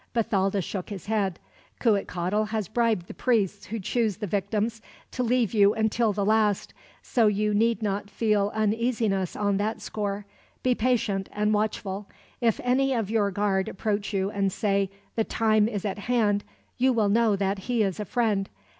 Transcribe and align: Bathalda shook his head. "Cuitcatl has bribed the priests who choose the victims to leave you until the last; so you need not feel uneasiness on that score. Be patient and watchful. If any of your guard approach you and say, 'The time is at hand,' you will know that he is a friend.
Bathalda 0.15 0.61
shook 0.63 0.89
his 0.89 1.05
head. 1.05 1.37
"Cuitcatl 1.79 2.45
has 2.47 2.67
bribed 2.67 3.05
the 3.05 3.13
priests 3.13 3.67
who 3.67 3.77
choose 3.79 4.17
the 4.17 4.25
victims 4.25 4.81
to 5.11 5.21
leave 5.21 5.53
you 5.53 5.75
until 5.75 6.11
the 6.11 6.25
last; 6.25 6.73
so 7.03 7.27
you 7.27 7.53
need 7.53 7.83
not 7.83 8.09
feel 8.09 8.49
uneasiness 8.55 9.35
on 9.35 9.57
that 9.57 9.79
score. 9.79 10.25
Be 10.63 10.73
patient 10.73 11.29
and 11.31 11.53
watchful. 11.53 12.07
If 12.41 12.59
any 12.63 12.93
of 12.95 13.11
your 13.11 13.29
guard 13.29 13.69
approach 13.69 14.11
you 14.11 14.31
and 14.31 14.51
say, 14.51 14.89
'The 15.15 15.25
time 15.25 15.67
is 15.67 15.85
at 15.85 15.99
hand,' 15.99 16.43
you 16.79 16.91
will 16.93 17.09
know 17.09 17.35
that 17.35 17.59
he 17.69 17.83
is 17.83 17.99
a 17.99 18.03
friend. 18.05 18.49